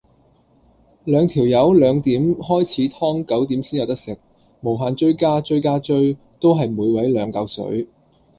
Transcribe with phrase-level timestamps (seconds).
[1.03, 4.17] 兩條友兩點開始劏九點先有得食，
[4.61, 7.87] 無限追加追加追，都係每位兩舊水